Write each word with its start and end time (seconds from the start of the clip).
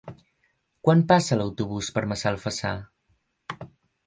Quan 0.87 1.03
passa 1.11 1.37
l'autobús 1.41 1.91
per 1.99 2.03
Massalfassar? 2.13 2.73